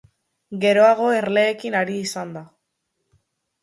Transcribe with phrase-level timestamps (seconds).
[0.63, 2.47] Geroago erleekin ari izan da.